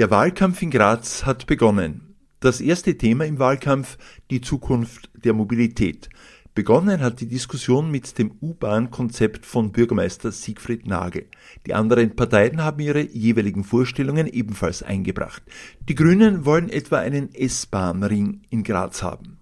[0.00, 2.16] Der Wahlkampf in Graz hat begonnen.
[2.40, 3.98] Das erste Thema im Wahlkampf
[4.30, 6.08] die Zukunft der Mobilität.
[6.54, 11.26] Begonnen hat die Diskussion mit dem U-Bahn-Konzept von Bürgermeister Siegfried Nagel.
[11.66, 15.42] Die anderen Parteien haben ihre jeweiligen Vorstellungen ebenfalls eingebracht.
[15.86, 19.36] Die Grünen wollen etwa einen S-Bahn-Ring in Graz haben.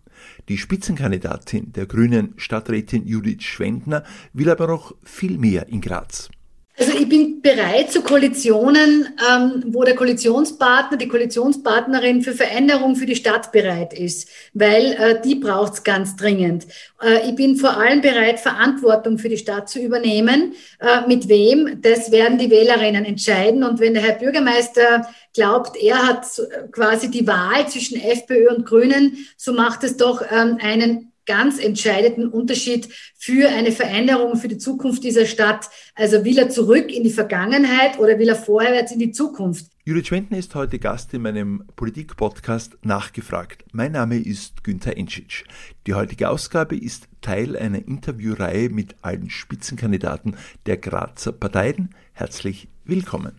[0.49, 6.31] Die Spitzenkandidatin der Grünen Stadträtin Judith Schwendner will aber noch viel mehr in Graz.
[6.79, 13.07] Also ich bin bereit zu Koalitionen, ähm, wo der Koalitionspartner, die Koalitionspartnerin für Veränderung für
[13.07, 16.69] die Stadt bereit ist, weil äh, die braucht es ganz dringend.
[17.03, 20.55] Äh, ich bin vor allem bereit, Verantwortung für die Stadt zu übernehmen.
[20.79, 21.83] Äh, mit wem?
[21.83, 23.65] Das werden die Wählerinnen entscheiden.
[23.65, 26.27] Und wenn der Herr Bürgermeister glaubt, er hat
[26.71, 32.29] quasi die Wahl zwischen FPÖ und Grünen, so macht es doch ähm, einen ganz entscheidenden
[32.29, 35.69] Unterschied für eine Veränderung für die Zukunft dieser Stadt.
[35.95, 39.67] Also will er zurück in die Vergangenheit oder will er vorwärts in die Zukunft?
[39.85, 43.65] Judith Schwenden ist heute Gast in meinem Politik-Podcast Nachgefragt.
[43.73, 45.45] Mein Name ist Günther Enschitsch.
[45.87, 51.95] Die heutige Ausgabe ist Teil einer Interviewreihe mit allen Spitzenkandidaten der Grazer Parteien.
[52.13, 53.33] Herzlich willkommen.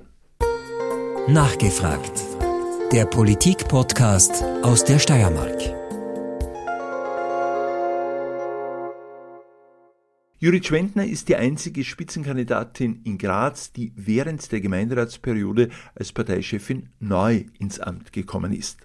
[1.28, 2.24] Nachgefragt.
[2.92, 5.79] Der Politik-Podcast aus der Steiermark.
[10.42, 17.44] Judith Schwendner ist die einzige Spitzenkandidatin in Graz, die während der Gemeinderatsperiode als Parteichefin neu
[17.60, 18.78] ins Amt gekommen ist.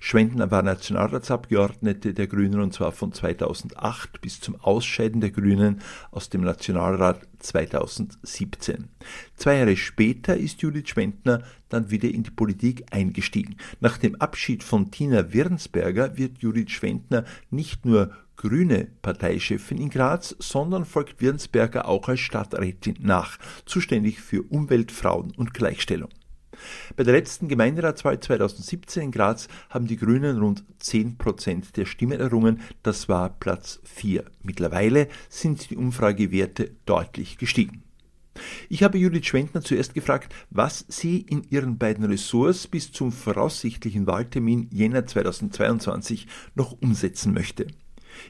[0.00, 6.30] Schwendner war Nationalratsabgeordnete der Grünen und zwar von 2008 bis zum Ausscheiden der Grünen aus
[6.30, 8.88] dem Nationalrat 2017.
[9.34, 13.56] Zwei Jahre später ist Judith Schwendner dann wieder in die Politik eingestiegen.
[13.80, 18.12] Nach dem Abschied von Tina Wirnsberger wird Judith Schwendner nicht nur
[18.46, 25.32] grüne Parteichefin in Graz, sondern folgt Wirnsberger auch als Stadträtin nach, zuständig für Umwelt, Frauen
[25.36, 26.10] und Gleichstellung.
[26.96, 32.20] Bei der letzten Gemeinderatswahl 2017 in Graz haben die Grünen rund 10 Prozent der Stimmen
[32.20, 32.60] errungen.
[32.82, 34.24] Das war Platz 4.
[34.42, 37.82] Mittlerweile sind die Umfragewerte deutlich gestiegen.
[38.68, 44.06] Ich habe Judith Schwendner zuerst gefragt, was sie in ihren beiden Ressorts bis zum voraussichtlichen
[44.06, 47.66] Wahltermin Jänner 2022 noch umsetzen möchte.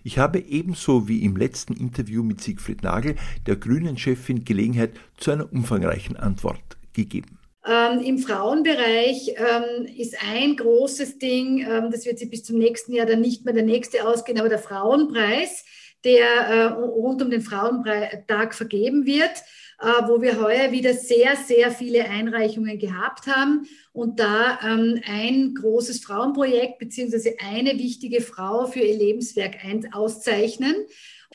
[0.05, 3.17] Ich habe ebenso wie im letzten Interview mit Siegfried Nagel
[3.47, 6.61] der Grünen-Chefin Gelegenheit zu einer umfangreichen Antwort
[6.93, 7.39] gegeben.
[7.67, 12.93] Ähm, Im Frauenbereich ähm, ist ein großes Ding, ähm, das wird sich bis zum nächsten
[12.93, 15.65] Jahr dann nicht mehr der nächste ausgehen, aber der Frauenpreis,
[16.07, 19.43] der äh, rund um den Frauentag vergeben wird.
[19.79, 25.55] Äh, wo wir heuer wieder sehr, sehr viele Einreichungen gehabt haben und da ähm, ein
[25.55, 29.57] großes Frauenprojekt beziehungsweise eine wichtige Frau für ihr Lebenswerk
[29.93, 30.75] auszeichnen.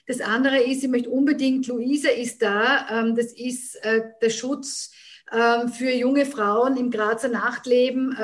[0.08, 4.92] Das andere ist, ich möchte unbedingt, Luisa ist da, ähm, das ist äh, der Schutz
[5.32, 8.18] ähm, für junge Frauen im Grazer Nachtleben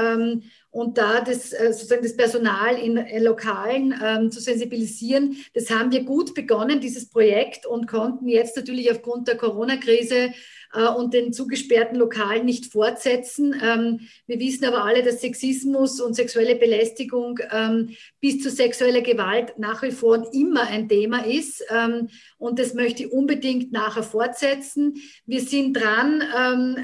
[0.77, 5.35] und da das, äh, sozusagen das Personal in äh, Lokalen ähm, zu sensibilisieren.
[5.55, 10.33] Das haben wir gut begonnen, dieses Projekt, und konnten jetzt natürlich aufgrund der Corona-Krise
[10.73, 13.59] äh, und den zugesperrten Lokalen nicht fortsetzen.
[13.59, 19.57] Ähm, wir wissen aber alle, dass Sexismus und sexuelle Belästigung ähm, bis zu sexueller Gewalt
[19.57, 21.65] nach wie vor und immer ein Thema ist.
[21.71, 25.01] Ähm, und das möchte ich unbedingt nachher fortsetzen.
[25.25, 26.77] Wir sind dran, ähm,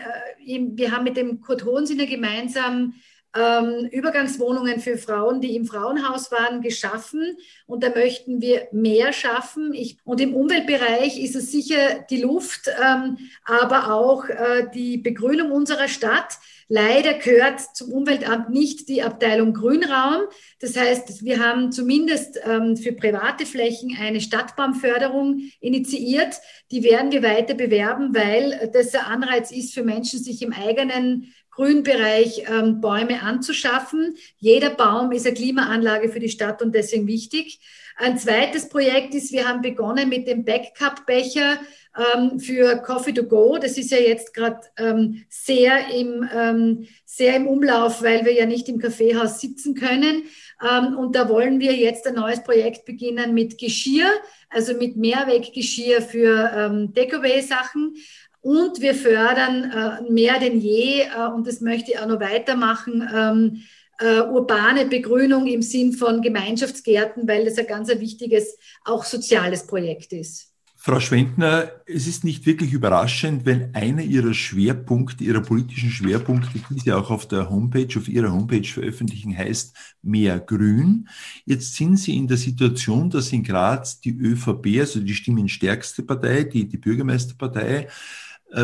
[0.48, 2.96] äh, wir haben mit dem Kurt Hohensinner gemeinsam
[3.36, 7.38] ähm, Übergangswohnungen für Frauen, die im Frauenhaus waren, geschaffen.
[7.66, 9.74] Und da möchten wir mehr schaffen.
[9.74, 15.52] Ich, und im Umweltbereich ist es sicher die Luft, ähm, aber auch äh, die Begrünung
[15.52, 16.38] unserer Stadt.
[16.70, 20.24] Leider gehört zum Umweltamt nicht die Abteilung Grünraum.
[20.60, 26.36] Das heißt, wir haben zumindest ähm, für private Flächen eine Stadtbaumförderung initiiert.
[26.72, 31.34] Die werden wir weiter bewerben, weil das ein Anreiz ist für Menschen, sich im eigenen
[31.56, 34.16] Grünbereich ähm, Bäume anzuschaffen.
[34.38, 37.60] Jeder Baum ist eine Klimaanlage für die Stadt und deswegen wichtig.
[37.96, 41.60] Ein zweites Projekt ist, wir haben begonnen mit dem Backcup-Becher
[41.96, 43.58] ähm, für Coffee to Go.
[43.60, 48.48] Das ist ja jetzt gerade ähm, sehr, im, ähm, sehr im Umlauf, weil wir ja
[48.48, 50.24] nicht im Kaffeehaus sitzen können.
[50.62, 54.10] Ähm, und da wollen wir jetzt ein neues Projekt beginnen mit Geschirr,
[54.50, 57.96] also mit Mehrweggeschirr für ähm, Takeaway-Sachen.
[58.44, 63.10] Und wir fördern äh, mehr denn je, äh, und das möchte ich auch noch weitermachen,
[63.16, 63.62] ähm,
[64.00, 69.66] äh, urbane Begrünung im Sinn von Gemeinschaftsgärten, weil das ein ganz ein wichtiges, auch soziales
[69.66, 70.50] Projekt ist.
[70.76, 76.80] Frau Schwendner, es ist nicht wirklich überraschend, wenn einer Ihrer Schwerpunkte, Ihrer politischen Schwerpunkte, die
[76.82, 81.08] Sie auch auf der Homepage, auf Ihrer Homepage veröffentlichen, heißt mehr Grün.
[81.46, 86.44] Jetzt sind Sie in der Situation, dass in Graz die ÖVP, also die stimmenstärkste Partei,
[86.44, 87.88] die, die Bürgermeisterpartei,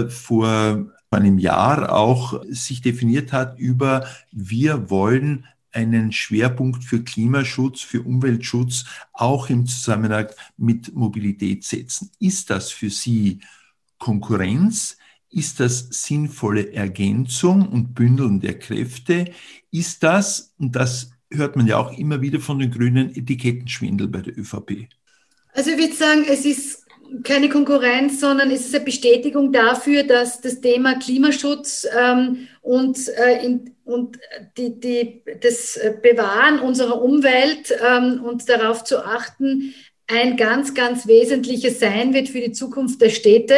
[0.09, 7.81] vor vor einem Jahr auch sich definiert hat über, wir wollen einen Schwerpunkt für Klimaschutz,
[7.81, 10.27] für Umweltschutz auch im Zusammenhang
[10.57, 12.11] mit Mobilität setzen.
[12.19, 13.39] Ist das für Sie
[13.97, 14.97] Konkurrenz?
[15.31, 19.31] Ist das sinnvolle Ergänzung und Bündeln der Kräfte?
[19.71, 24.21] Ist das, und das hört man ja auch immer wieder von den Grünen, Etikettenschwindel bei
[24.21, 24.87] der ÖVP?
[25.53, 26.78] Also ich würde sagen, es ist
[27.23, 33.43] keine Konkurrenz, sondern es ist eine Bestätigung dafür, dass das Thema Klimaschutz ähm, und, äh,
[33.43, 34.17] in, und
[34.57, 39.73] die, die, das Bewahren unserer Umwelt ähm, und darauf zu achten
[40.07, 43.55] ein ganz, ganz wesentliches sein wird für die Zukunft der Städte.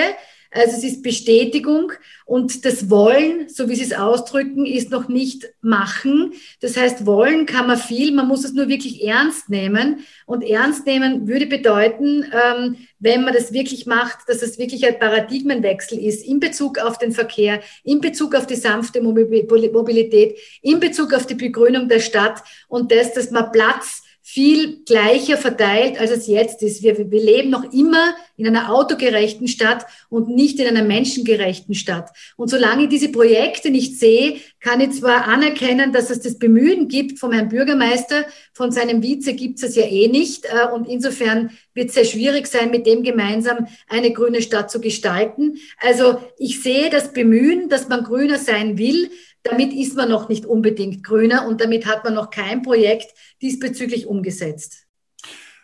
[0.53, 1.94] Also es ist Bestätigung
[2.25, 6.33] und das Wollen, so wie Sie es ausdrücken, ist noch nicht machen.
[6.59, 10.06] Das heißt, wollen kann man viel, man muss es nur wirklich ernst nehmen.
[10.25, 15.00] Und ernst nehmen würde bedeuten, ähm, wenn man das wirklich macht, dass es wirklich ein
[15.00, 21.13] Paradigmenwechsel ist in Bezug auf den Verkehr, in Bezug auf die sanfte Mobilität, in Bezug
[21.13, 26.25] auf die Begrünung der Stadt und das, dass man Platz viel gleicher verteilt, als es
[26.25, 26.81] jetzt ist.
[26.83, 32.12] Wir, wir leben noch immer in einer autogerechten Stadt und nicht in einer menschengerechten Stadt.
[32.38, 36.88] Und solange ich diese Projekte nicht sehe, kann ich zwar anerkennen, dass es das Bemühen
[36.88, 38.24] gibt vom Herrn Bürgermeister,
[38.54, 40.45] von seinem Vize gibt es ja eh nicht.
[40.45, 44.80] Äh, und insofern wird es sehr schwierig sein, mit dem gemeinsam eine grüne Stadt zu
[44.80, 45.57] gestalten.
[45.77, 49.10] Also ich sehe das Bemühen, dass man grüner sein will.
[49.43, 54.05] Damit ist man noch nicht unbedingt grüner und damit hat man noch kein Projekt diesbezüglich
[54.05, 54.88] umgesetzt.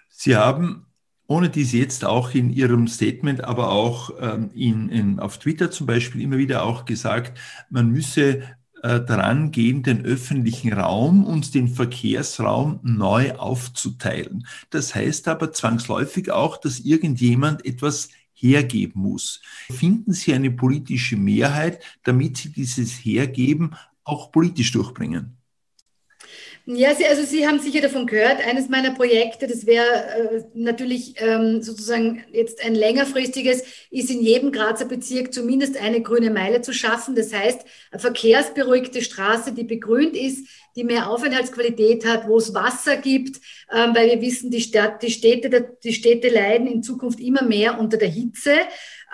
[0.09, 0.87] Sie haben,
[1.27, 5.85] ohne dies jetzt auch in Ihrem Statement, aber auch ähm, in, in, auf Twitter zum
[5.85, 7.37] Beispiel immer wieder auch gesagt,
[7.69, 8.41] man müsse
[8.83, 14.45] äh, daran gehen, den öffentlichen Raum und den Verkehrsraum neu aufzuteilen.
[14.69, 19.41] Das heißt aber zwangsläufig auch, dass irgendjemand etwas hergeben muss.
[19.71, 25.36] Finden Sie eine politische Mehrheit, damit Sie dieses Hergeben auch politisch durchbringen?
[26.69, 28.45] Ja, Sie, also Sie haben sicher davon gehört.
[28.45, 34.51] Eines meiner Projekte, das wäre äh, natürlich ähm, sozusagen jetzt ein längerfristiges, ist in jedem
[34.51, 37.15] Grazer Bezirk zumindest eine grüne Meile zu schaffen.
[37.15, 37.61] Das heißt,
[37.91, 43.37] eine verkehrsberuhigte Straße, die begrünt ist, die mehr Aufenthaltsqualität hat, wo es Wasser gibt,
[43.73, 47.79] ähm, weil wir wissen, die, Stadt, die, Städte, die Städte leiden in Zukunft immer mehr
[47.79, 48.57] unter der Hitze.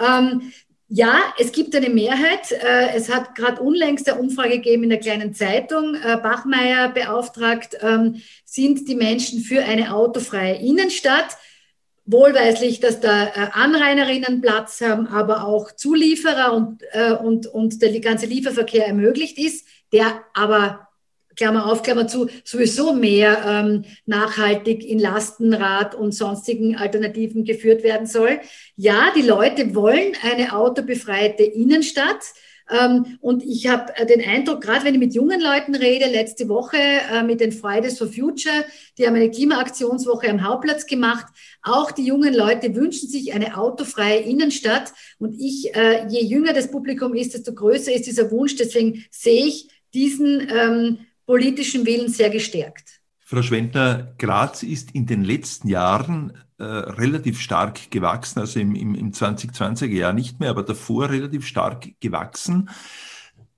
[0.03, 0.51] Ähm,
[0.95, 2.51] ja, es gibt eine Mehrheit.
[2.51, 5.95] Äh, es hat gerade unlängst eine Umfrage gegeben in der kleinen Zeitung.
[5.95, 11.35] Äh, Bachmeier beauftragt, ähm, sind die Menschen für eine autofreie Innenstadt.
[12.05, 16.83] Wohlweislich, dass da äh, Anrainerinnen Platz haben, aber auch Zulieferer und,
[17.23, 20.89] und, und der ganze Lieferverkehr ermöglicht ist, der aber
[21.35, 28.07] Klammer auf, Klammer zu, sowieso mehr ähm, nachhaltig in Lastenrad und sonstigen Alternativen geführt werden
[28.07, 28.39] soll.
[28.75, 32.23] Ja, die Leute wollen eine autobefreite Innenstadt.
[32.69, 36.47] Ähm, und ich habe äh, den Eindruck, gerade wenn ich mit jungen Leuten rede, letzte
[36.47, 38.63] Woche äh, mit den Fridays for Future,
[38.97, 41.25] die haben eine Klimaaktionswoche am Hauptplatz gemacht.
[41.61, 44.93] Auch die jungen Leute wünschen sich eine autofreie Innenstadt.
[45.19, 48.55] Und ich, äh, je jünger das Publikum ist, desto größer ist dieser Wunsch.
[48.55, 53.01] Deswegen sehe ich diesen ähm, politischen Willen sehr gestärkt.
[53.19, 58.95] Frau Schwentner, Graz ist in den letzten Jahren äh, relativ stark gewachsen, also im, im,
[58.95, 62.69] im 2020er Jahr nicht mehr, aber davor relativ stark gewachsen.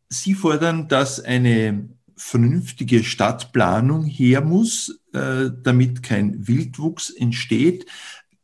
[0.07, 7.85] Sie fordern, dass eine vernünftige Stadtplanung her muss, äh, damit kein Wildwuchs entsteht.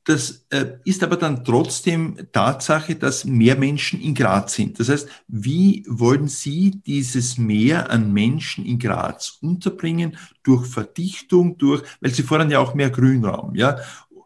[0.03, 4.79] Das äh, ist aber dann trotzdem Tatsache, dass mehr Menschen in Graz sind.
[4.79, 10.17] Das heißt, wie wollen Sie dieses Mehr an Menschen in Graz unterbringen?
[10.41, 13.77] Durch Verdichtung, durch, weil Sie fordern ja auch mehr Grünraum, ja?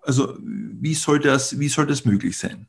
[0.01, 2.67] Also, wie soll das, wie soll das möglich sein?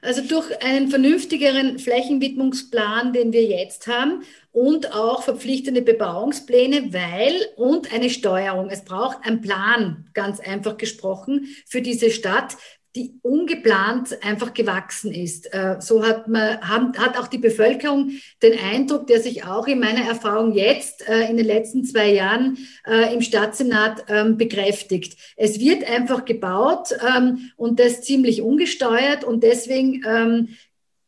[0.00, 7.92] Also durch einen vernünftigeren Flächenwidmungsplan, den wir jetzt haben und auch verpflichtende Bebauungspläne, weil und
[7.92, 8.70] eine Steuerung.
[8.70, 12.56] Es braucht einen Plan, ganz einfach gesprochen, für diese Stadt,
[12.98, 15.54] die ungeplant einfach gewachsen ist.
[15.54, 18.10] Äh, so hat man, hat auch die Bevölkerung
[18.42, 22.58] den Eindruck, der sich auch in meiner Erfahrung jetzt äh, in den letzten zwei Jahren
[22.84, 25.16] äh, im Stadtsenat ähm, bekräftigt.
[25.36, 30.48] Es wird einfach gebaut ähm, und das ziemlich ungesteuert und deswegen ähm,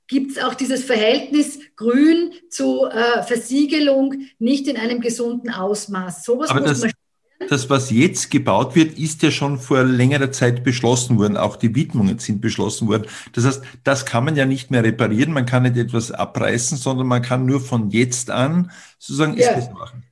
[0.06, 2.88] gibt es auch dieses Verhältnis Grün zu
[3.26, 6.24] Versiegelung nicht in einem gesunden Ausmaß.
[6.24, 6.90] Sowas Aber muss man
[7.48, 11.36] das, was jetzt gebaut wird, ist ja schon vor längerer Zeit beschlossen worden.
[11.36, 13.06] Auch die Widmungen sind beschlossen worden.
[13.32, 15.32] Das heißt, das kann man ja nicht mehr reparieren.
[15.32, 19.48] Man kann nicht etwas abreißen, sondern man kann nur von jetzt an sozusagen ja.
[19.48, 20.04] es besser machen.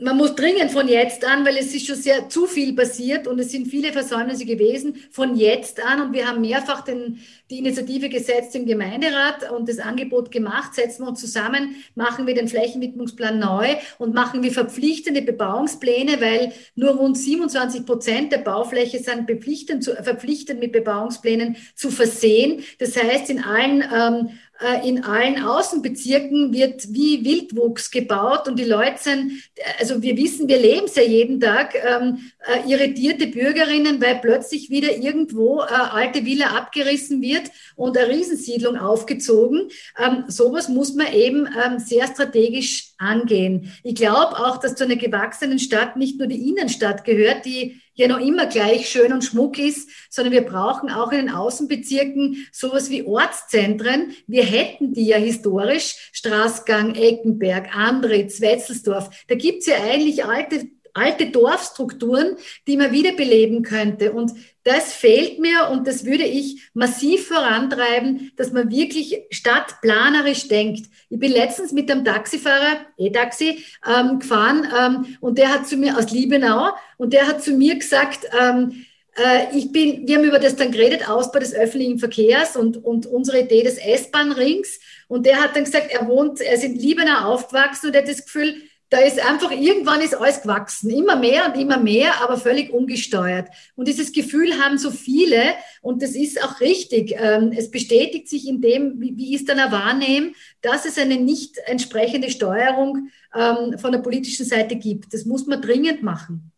[0.00, 3.38] Man muss dringend von jetzt an, weil es ist schon sehr zu viel passiert und
[3.40, 6.00] es sind viele Versäumnisse gewesen, von jetzt an.
[6.00, 7.18] Und wir haben mehrfach den,
[7.50, 10.74] die Initiative gesetzt im Gemeinderat und das Angebot gemacht.
[10.74, 16.52] Setzen wir uns zusammen, machen wir den Flächenwidmungsplan neu und machen wir verpflichtende Bebauungspläne, weil
[16.76, 22.62] nur rund 27 Prozent der Baufläche sind verpflichtend, verpflichtend mit Bebauungsplänen zu versehen.
[22.78, 24.47] Das heißt, in allen ähm, äh,
[24.84, 29.32] in allen Außenbezirken wird wie Wildwuchs gebaut und die Leute sind,
[29.78, 34.68] also wir wissen, wir leben es ja jeden Tag, ähm, äh, irritierte Bürgerinnen, weil plötzlich
[34.70, 39.68] wieder irgendwo äh, alte Villa abgerissen wird und eine Riesensiedlung aufgezogen.
[39.98, 43.72] Ähm, sowas muss man eben ähm, sehr strategisch angehen.
[43.84, 48.06] Ich glaube auch, dass zu einer gewachsenen Stadt nicht nur die Innenstadt gehört, die ja
[48.06, 52.90] noch immer gleich schön und schmuck ist, sondern wir brauchen auch in den Außenbezirken sowas
[52.90, 54.14] wie Ortszentren.
[54.26, 59.10] Wir hätten die ja historisch, Straßgang, Eckenberg, Andritz, Wetzelsdorf.
[59.26, 62.36] Da gibt's ja eigentlich alte alte Dorfstrukturen,
[62.66, 64.12] die man wiederbeleben könnte.
[64.12, 64.32] Und
[64.64, 70.90] das fehlt mir und das würde ich massiv vorantreiben, dass man wirklich stadtplanerisch denkt.
[71.08, 75.96] Ich bin letztens mit einem Taxifahrer, E-Taxi, ähm, gefahren ähm, und der hat zu mir
[75.96, 78.84] aus Liebenau und der hat zu mir gesagt, ähm,
[79.18, 83.06] äh, ich bin, wir haben über das dann geredet, Ausbau des öffentlichen Verkehrs und, und
[83.06, 84.80] unsere Idee des S-Bahn-Rings.
[85.08, 88.08] Und der hat dann gesagt, er wohnt, er ist in Liebenau aufgewachsen und er hat
[88.08, 88.54] das Gefühl,
[88.90, 93.48] da ist einfach, irgendwann ist alles gewachsen, immer mehr und immer mehr, aber völlig ungesteuert.
[93.74, 95.42] Und dieses Gefühl haben so viele
[95.82, 97.14] und das ist auch richtig.
[97.18, 101.58] Ähm, es bestätigt sich in dem, wie ich es dann wahrnehme, dass es eine nicht
[101.66, 105.12] entsprechende Steuerung ähm, von der politischen Seite gibt.
[105.12, 106.52] Das muss man dringend machen.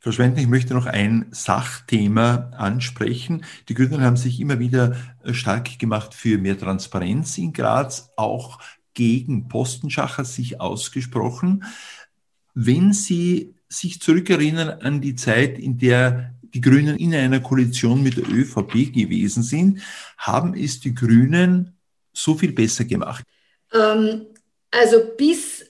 [0.00, 3.44] Frau Schwenten, ich möchte noch ein Sachthema ansprechen.
[3.68, 8.60] Die Grünen haben sich immer wieder äh, stark gemacht für mehr Transparenz in Graz, auch
[8.94, 11.64] gegen Postenschacher sich ausgesprochen.
[12.54, 18.16] Wenn Sie sich zurückerinnern an die Zeit, in der die Grünen in einer Koalition mit
[18.16, 19.80] der ÖVP gewesen sind,
[20.16, 21.76] haben es die Grünen
[22.12, 23.24] so viel besser gemacht?
[23.72, 24.26] Ähm,
[24.70, 25.63] also bis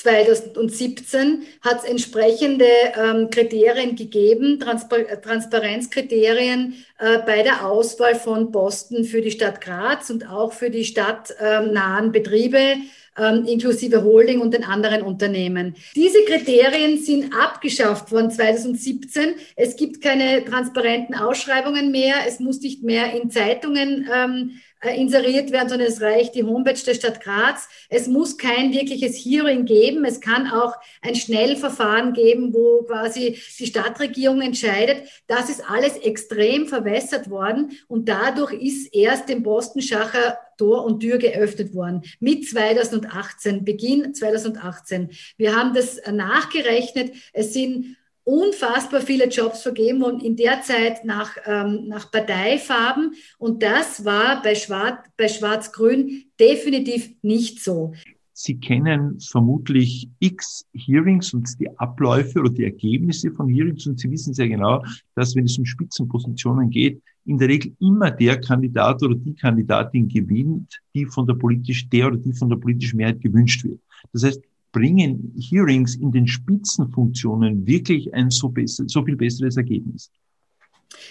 [0.00, 2.64] 2017 hat es entsprechende
[2.96, 10.10] ähm, Kriterien gegeben, Transpar Transparenzkriterien äh, bei der Auswahl von Posten für die Stadt Graz
[10.10, 12.76] und auch für die stadtnahen ähm, Betriebe
[13.18, 15.74] ähm, inklusive Holding und den anderen Unternehmen.
[15.94, 19.34] Diese Kriterien sind abgeschafft worden 2017.
[19.56, 22.14] Es gibt keine transparenten Ausschreibungen mehr.
[22.26, 26.80] Es muss nicht mehr in Zeitungen ähm, äh, inseriert werden, sondern es reicht die Homepage
[26.86, 27.68] der Stadt Graz.
[27.88, 30.04] Es muss kein wirkliches Hearing geben.
[30.04, 35.08] Es kann auch ein Schnellverfahren geben, wo quasi die Stadtregierung entscheidet.
[35.26, 41.16] Das ist alles extrem verwässert worden und dadurch ist erst dem Bostenschacher Tor und Tür
[41.16, 45.10] geöffnet worden mit 2018, Beginn 2018.
[45.38, 47.14] Wir haben das nachgerechnet.
[47.32, 53.14] Es sind unfassbar viele Jobs vergeben und in der Zeit nach, ähm, nach Parteifarben.
[53.38, 57.92] Und das war bei, Schwarz, bei Schwarz-Grün definitiv nicht so.
[58.32, 64.10] Sie kennen vermutlich x Hearings und die Abläufe oder die Ergebnisse von Hearings und Sie
[64.10, 64.82] wissen sehr genau,
[65.14, 70.08] dass wenn es um Spitzenpositionen geht, in der Regel immer der Kandidat oder die Kandidatin
[70.08, 73.80] gewinnt, die von der politisch, der oder die von der politischen Mehrheit gewünscht wird.
[74.12, 74.40] Das heißt,
[74.72, 80.10] bringen Hearings in den Spitzenfunktionen wirklich ein so, besser, so viel besseres Ergebnis?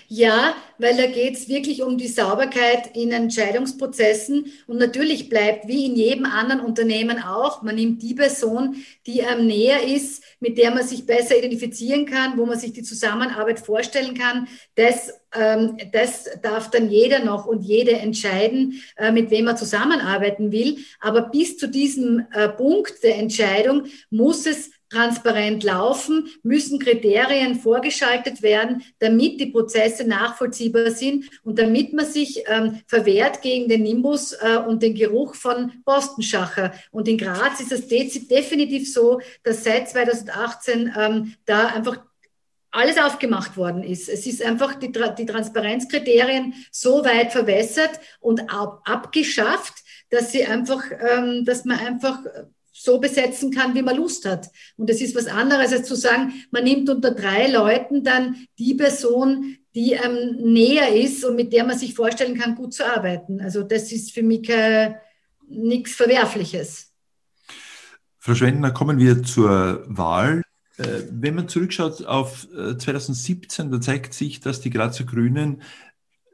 [0.08, 4.52] Ja, weil da geht es wirklich um die Sauberkeit in Entscheidungsprozessen.
[4.68, 9.46] Und natürlich bleibt, wie in jedem anderen Unternehmen auch, man nimmt die Person, die am
[9.46, 14.18] näher ist, mit der man sich besser identifizieren kann, wo man sich die Zusammenarbeit vorstellen
[14.18, 14.48] kann.
[14.76, 20.52] Das, ähm, das darf dann jeder noch und jede entscheiden, äh, mit wem er zusammenarbeiten
[20.52, 20.78] will.
[21.00, 28.42] Aber bis zu diesem äh, Punkt der Entscheidung muss es transparent laufen, müssen Kriterien vorgeschaltet
[28.42, 34.34] werden, damit die Prozesse nachvollziehbar sind und damit man sich ähm, verwehrt gegen den Nimbus
[34.34, 36.74] äh, und den Geruch von Postenschacher.
[36.92, 42.00] Und in Graz ist es definitiv so, dass seit 2018 ähm, da einfach
[42.72, 44.10] alles aufgemacht worden ist.
[44.10, 49.74] Es ist einfach die, die Transparenzkriterien so weit verwässert und ab, abgeschafft,
[50.10, 52.20] dass sie einfach, ähm, dass man einfach
[52.80, 54.50] so besetzen kann, wie man Lust hat.
[54.78, 58.74] Und es ist was anderes, als zu sagen, man nimmt unter drei Leuten dann die
[58.74, 63.42] Person, die ähm, näher ist und mit der man sich vorstellen kann, gut zu arbeiten.
[63.42, 64.50] Also das ist für mich
[65.50, 66.94] nichts Verwerfliches.
[68.18, 70.42] Frau Schwendner, kommen wir zur Wahl.
[70.78, 75.62] Äh, wenn man zurückschaut auf 2017, äh, da zeigt sich, dass die Grazer Grünen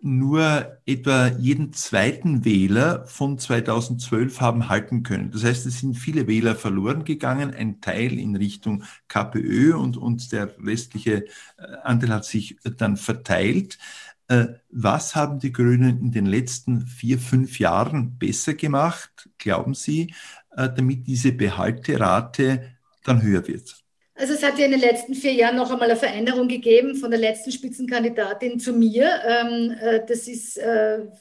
[0.06, 5.32] nur etwa jeden zweiten Wähler von 2012 haben halten können.
[5.32, 10.32] Das heißt, es sind viele Wähler verloren gegangen, ein Teil in Richtung KPÖ und, und
[10.32, 11.26] der restliche
[11.58, 13.80] äh, Anteil hat sich dann verteilt.
[14.28, 20.14] Äh, was haben die Grünen in den letzten vier, fünf Jahren besser gemacht, glauben Sie,
[20.52, 23.85] äh, damit diese Behalterate dann höher wird?
[24.18, 27.12] Also es hat ja in den letzten vier Jahren noch einmal eine Veränderung gegeben von
[27.12, 29.10] der letzten Spitzenkandidatin zu mir.
[29.28, 30.60] Ähm, äh, das ist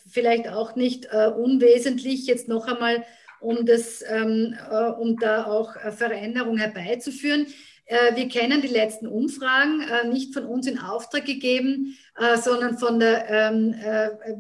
[0.09, 3.05] vielleicht auch nicht unwesentlich, jetzt noch einmal,
[3.41, 4.57] um, das, ähm,
[4.99, 7.47] um da auch Veränderung herbeizuführen.
[7.87, 12.79] Äh, wir kennen die letzten Umfragen, äh, nicht von uns in Auftrag gegeben, äh, sondern
[12.79, 13.75] von der, ähm,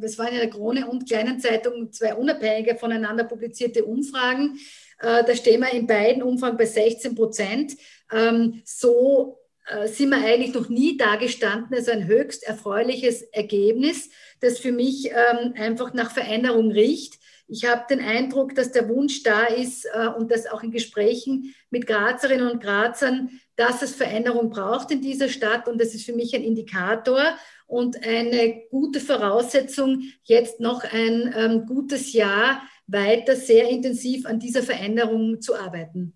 [0.03, 4.59] es waren in der Krone und Kleinen Zeitung zwei unabhängige voneinander publizierte Umfragen.
[5.01, 7.77] Da stehen wir in beiden Umfragen bei 16 Prozent.
[8.15, 9.39] Ähm, so
[9.87, 11.75] sind wir eigentlich noch nie dagestanden.
[11.75, 17.19] Also ein höchst erfreuliches Ergebnis, das für mich ähm, einfach nach Veränderung riecht.
[17.47, 21.55] Ich habe den Eindruck, dass der Wunsch da ist äh, und dass auch in Gesprächen
[21.71, 25.69] mit Grazerinnen und Grazern, dass es Veränderung braucht in dieser Stadt.
[25.69, 27.23] Und das ist für mich ein Indikator
[27.67, 34.63] und eine gute Voraussetzung, jetzt noch ein ähm, gutes Jahr weiter sehr intensiv an dieser
[34.63, 36.15] Veränderung zu arbeiten.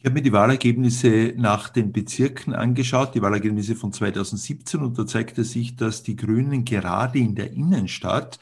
[0.00, 5.06] Ich habe mir die Wahlergebnisse nach den Bezirken angeschaut, die Wahlergebnisse von 2017, und da
[5.06, 8.38] zeigte sich, dass die Grünen gerade in der Innenstadt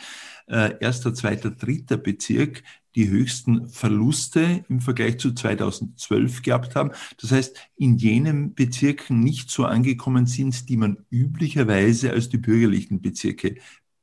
[0.47, 2.62] äh, erster, zweiter, dritter Bezirk
[2.95, 6.93] die höchsten Verluste im Vergleich zu 2012 gehabt haben.
[7.21, 13.03] Das heißt, in jenen Bezirken nicht so angekommen sind, die man üblicherweise als die bürgerlichen
[13.03, 13.57] Bezirke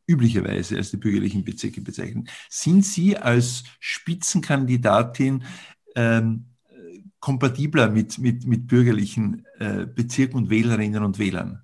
[0.08, 2.28] üblicherweise als die bürgerlichen Bezirke bezeichnen.
[2.50, 5.44] Sind Sie als Spitzenkandidatin
[5.96, 6.48] ähm,
[7.26, 11.64] kompatibler mit, mit, mit bürgerlichen äh, Bezirken und Wählerinnen und Wählern?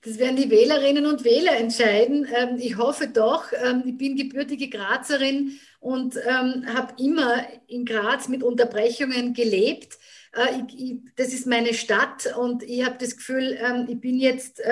[0.00, 2.26] Das werden die Wählerinnen und Wähler entscheiden.
[2.34, 3.52] Ähm, ich hoffe doch.
[3.62, 9.98] Ähm, ich bin gebürtige Grazerin und ähm, habe immer in Graz mit Unterbrechungen gelebt.
[10.32, 14.62] Äh, ich, ich, das ist meine Stadt und ich habe das Gefühl, ich bin jetzt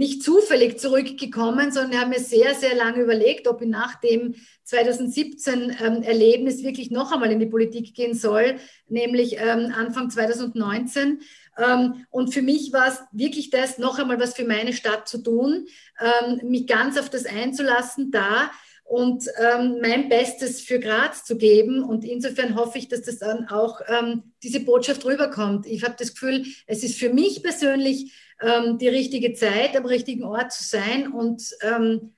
[0.00, 5.76] nicht zufällig zurückgekommen, sondern habe mir sehr, sehr lange überlegt, ob ich nach dem 2017
[5.78, 8.56] ähm, Erlebnis wirklich noch einmal in die Politik gehen soll,
[8.88, 11.20] nämlich ähm, Anfang 2019.
[11.58, 15.22] Ähm, und für mich war es wirklich das, noch einmal was für meine Stadt zu
[15.22, 15.66] tun,
[16.00, 18.50] ähm, mich ganz auf das einzulassen, da
[18.90, 21.84] und ähm, mein Bestes für Graz zu geben.
[21.84, 25.64] Und insofern hoffe ich, dass das dann auch ähm, diese Botschaft rüberkommt.
[25.66, 30.24] Ich habe das Gefühl, es ist für mich persönlich ähm, die richtige Zeit, am richtigen
[30.24, 32.14] Ort zu sein und ähm,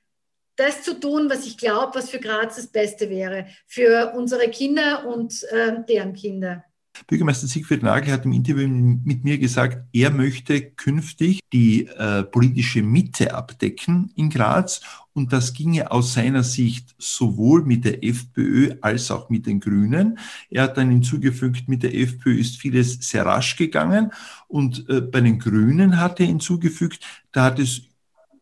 [0.57, 5.07] das zu tun, was ich glaube, was für Graz das Beste wäre, für unsere Kinder
[5.07, 6.65] und äh, deren Kinder.
[7.07, 12.83] Bürgermeister Siegfried Nagel hat im Interview mit mir gesagt, er möchte künftig die äh, politische
[12.83, 14.81] Mitte abdecken in Graz
[15.15, 20.19] und das ginge aus seiner Sicht sowohl mit der FPÖ als auch mit den Grünen.
[20.51, 24.13] Er hat dann hinzugefügt, mit der FPÖ ist vieles sehr rasch gegangen
[24.49, 27.83] und äh, bei den Grünen hat er hinzugefügt, da hat es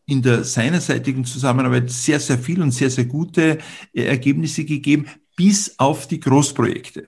[0.07, 3.59] in der seinerseitigen Zusammenarbeit sehr, sehr viel und sehr, sehr gute
[3.93, 7.07] äh, Ergebnisse gegeben, bis auf die Großprojekte.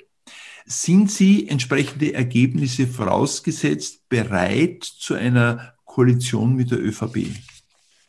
[0.66, 7.26] Sind Sie entsprechende Ergebnisse vorausgesetzt bereit zu einer Koalition mit der ÖVP?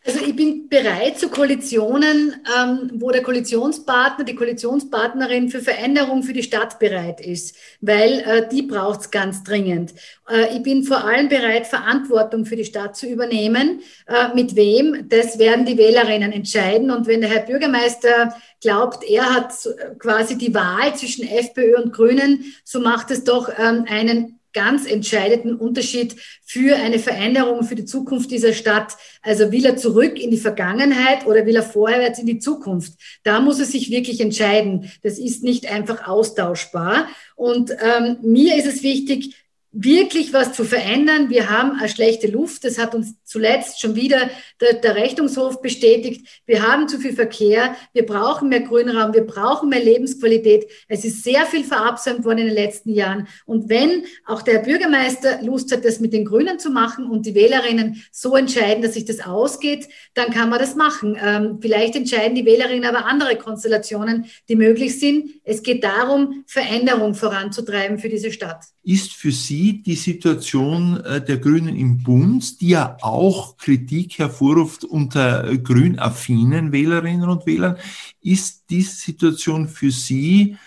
[0.06, 6.34] Also ich bin bereit zu Koalitionen, ähm, wo der Koalitionspartner, die Koalitionspartnerin für Veränderung für
[6.34, 9.94] die Stadt bereit ist, weil äh, die braucht es ganz dringend.
[10.30, 13.80] Äh, ich bin vor allem bereit, Verantwortung für die Stadt zu übernehmen.
[14.06, 15.08] Äh, mit wem?
[15.08, 16.92] Das werden die Wählerinnen entscheiden.
[16.92, 19.54] Und wenn der Herr Bürgermeister glaubt, er hat
[20.00, 25.56] quasi die Wahl zwischen FPÖ und Grünen, so macht es doch ähm, einen ganz entscheidenden
[25.56, 28.96] Unterschied für eine Veränderung für die Zukunft dieser Stadt.
[29.22, 32.94] Also will er zurück in die Vergangenheit oder will er vorwärts in die Zukunft?
[33.24, 34.92] Da muss er sich wirklich entscheiden.
[35.02, 37.08] Das ist nicht einfach austauschbar.
[37.36, 39.36] Und ähm, mir ist es wichtig,
[39.74, 41.32] wirklich was zu verändern.
[41.32, 42.64] Wir haben eine schlechte Luft.
[42.64, 44.30] Das hat uns zuletzt schon wieder
[44.62, 46.28] der, der, Rechnungshof bestätigt.
[46.46, 47.76] Wir haben zu viel Verkehr.
[47.92, 49.14] Wir brauchen mehr Grünraum.
[49.14, 50.68] Wir brauchen mehr Lebensqualität.
[50.88, 53.28] Es ist sehr viel verabsäumt worden in den letzten Jahren.
[53.46, 57.34] Und wenn auch der Bürgermeister Lust hat, das mit den Grünen zu machen und die
[57.34, 61.18] Wählerinnen so entscheiden, dass sich das ausgeht, dann kann man das machen.
[61.20, 65.32] Ähm, vielleicht entscheiden die Wählerinnen aber andere Konstellationen, die möglich sind.
[65.44, 68.66] Es geht darum, Veränderung voranzutreiben für diese Stadt.
[68.84, 74.84] Ist für Sie die Situation äh, der Grünen im Bund, die ja auch Kritik hervorruft
[74.84, 77.78] unter grünaffinen Wählerinnen und Wählern.
[78.22, 80.58] Ist diese Situation für Sie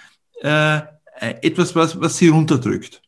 [0.41, 0.81] äh,
[1.43, 3.03] etwas, was, was Sie runterdrückt?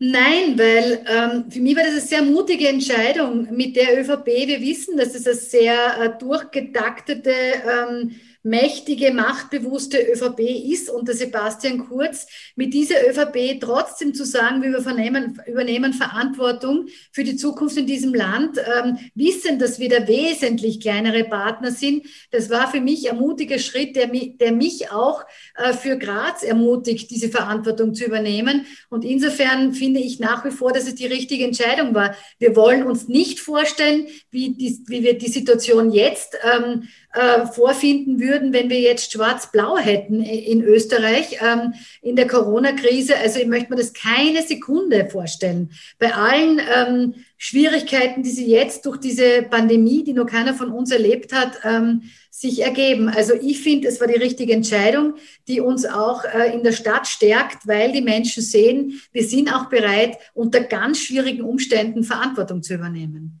[0.00, 4.26] Nein, weil ähm, für mich war das eine sehr mutige Entscheidung mit der ÖVP.
[4.26, 11.14] Wir wissen, dass es eine sehr äh, durchgetaktete ähm, mächtige, machtbewusste ÖVP ist und der
[11.14, 17.76] Sebastian Kurz mit dieser ÖVP trotzdem zu sagen, wir übernehmen, übernehmen Verantwortung für die Zukunft
[17.76, 22.06] in diesem Land, ähm, wissen, dass wir da wesentlich kleinere Partner sind.
[22.30, 25.24] Das war für mich ein mutiger Schritt, der, der mich auch
[25.56, 28.66] äh, für Graz ermutigt, diese Verantwortung zu übernehmen.
[28.88, 32.14] Und insofern finde ich nach wie vor, dass es die richtige Entscheidung war.
[32.38, 38.20] Wir wollen uns nicht vorstellen, wie, die, wie wir die Situation jetzt ähm, äh, vorfinden
[38.20, 43.16] würden, wenn wir jetzt schwarz-blau hätten in Österreich ähm, in der Corona-Krise.
[43.16, 45.70] Also ich möchte mir das keine Sekunde vorstellen.
[45.98, 50.90] Bei allen ähm, Schwierigkeiten, die sie jetzt durch diese Pandemie, die noch keiner von uns
[50.90, 53.08] erlebt hat, ähm, sich ergeben.
[53.08, 55.14] Also ich finde, es war die richtige Entscheidung,
[55.48, 59.66] die uns auch äh, in der Stadt stärkt, weil die Menschen sehen, wir sind auch
[59.66, 63.40] bereit, unter ganz schwierigen Umständen Verantwortung zu übernehmen.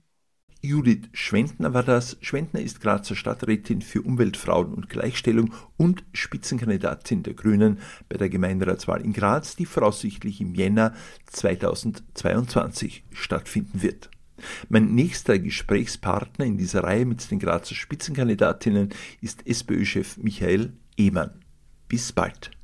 [0.68, 2.18] Judith Schwentner war das.
[2.20, 7.78] Schwentner ist Grazer Stadträtin für Umwelt, Frauen und Gleichstellung und Spitzenkandidatin der Grünen
[8.10, 10.92] bei der Gemeinderatswahl in Graz, die voraussichtlich im Jänner
[11.24, 14.10] 2022 stattfinden wird.
[14.68, 18.90] Mein nächster Gesprächspartner in dieser Reihe mit den Grazer Spitzenkandidatinnen
[19.22, 21.30] ist SPÖ-Chef Michael Ehmann.
[21.88, 22.57] Bis bald.